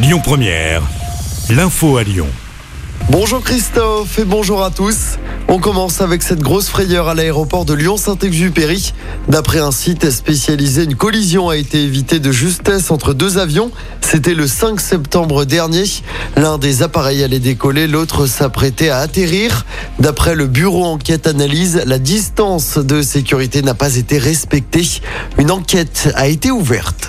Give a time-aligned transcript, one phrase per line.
[0.00, 0.82] Lyon Première,
[1.50, 2.28] l'info à Lyon.
[3.10, 5.18] Bonjour Christophe et bonjour à tous.
[5.48, 8.94] On commence avec cette grosse frayeur à l'aéroport de Lyon-Saint-Exupéry.
[9.28, 13.72] D'après un site spécialisé, une collision a été évitée de justesse entre deux avions.
[14.00, 15.82] C'était le 5 septembre dernier.
[16.36, 19.66] L'un des appareils allait décoller, l'autre s'apprêtait à atterrir.
[19.98, 24.86] D'après le bureau enquête analyse, la distance de sécurité n'a pas été respectée.
[25.38, 27.08] Une enquête a été ouverte.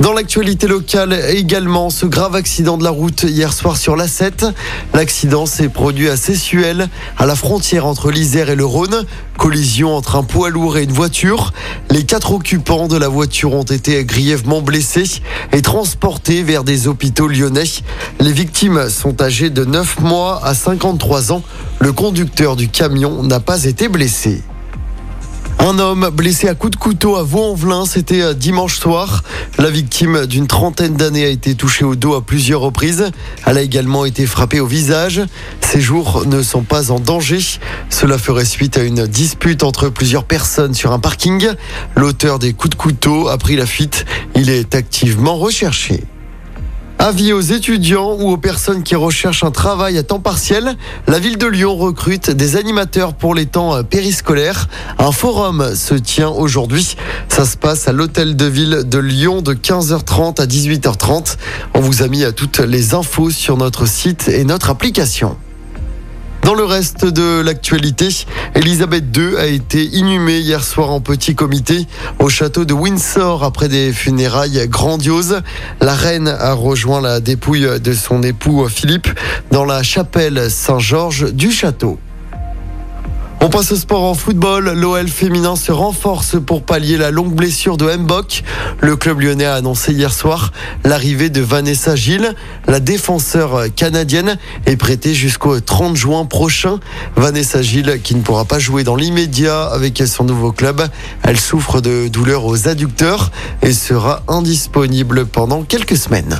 [0.00, 4.52] Dans l'actualité locale également, ce grave accident de la route hier soir sur l'A7.
[4.94, 9.04] L'accident s'est produit à Sessuel, à la frontière entre l'Isère et le Rhône.
[9.36, 11.52] Collision entre un poids lourd et une voiture.
[11.90, 15.20] Les quatre occupants de la voiture ont été grièvement blessés
[15.52, 17.64] et transportés vers des hôpitaux lyonnais.
[18.20, 21.42] Les victimes sont âgées de 9 mois à 53 ans.
[21.80, 24.44] Le conducteur du camion n'a pas été blessé.
[25.60, 29.24] Un homme blessé à coups de couteau à Vaux-en-Velin, c'était euh, dimanche soir.
[29.58, 33.10] La victime d'une trentaine d'années a été touchée au dos à plusieurs reprises.
[33.44, 35.20] Elle a également été frappée au visage.
[35.60, 37.40] Ses jours ne sont pas en danger.
[37.90, 41.48] Cela ferait suite à une dispute entre plusieurs personnes sur un parking.
[41.96, 44.06] L'auteur des coups de couteau a pris la fuite.
[44.36, 46.04] Il est activement recherché.
[47.00, 51.38] Avis aux étudiants ou aux personnes qui recherchent un travail à temps partiel, la ville
[51.38, 54.68] de Lyon recrute des animateurs pour les temps euh, périscolaires.
[54.98, 56.96] Un forum se tient aujourd'hui.
[57.28, 61.36] Ça se passe à l'hôtel de ville de Lyon de 15h30 à 18h30.
[61.74, 65.36] On vous a mis à toutes les infos sur notre site et notre application.
[66.48, 68.08] Dans le reste de l'actualité,
[68.54, 71.86] Elisabeth II a été inhumée hier soir en petit comité
[72.20, 75.42] au château de Windsor après des funérailles grandioses.
[75.82, 79.08] La reine a rejoint la dépouille de son époux Philippe
[79.50, 81.98] dans la chapelle Saint-Georges du château.
[83.48, 84.72] On passe au sport en football.
[84.72, 88.42] L'OL féminin se renforce pour pallier la longue blessure de Mbok.
[88.82, 90.52] Le club lyonnais a annoncé hier soir
[90.84, 92.34] l'arrivée de Vanessa Gilles.
[92.66, 96.78] La défenseur canadienne est prêtée jusqu'au 30 juin prochain.
[97.16, 100.86] Vanessa Gilles qui ne pourra pas jouer dans l'immédiat avec son nouveau club.
[101.22, 103.30] Elle souffre de douleurs aux adducteurs
[103.62, 106.38] et sera indisponible pendant quelques semaines.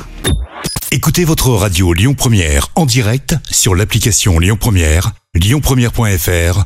[0.91, 6.65] Écoutez votre radio Lyon Première en direct sur l'application Lyon Première, lyonpremière.fr